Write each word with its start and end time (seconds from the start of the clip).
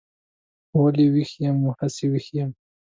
ولې 0.81 1.05
ویښ 1.13 1.31
یم؟ 1.43 1.57
هسې 1.79 2.05
ویښ 2.11 2.27
یم. 2.37 2.49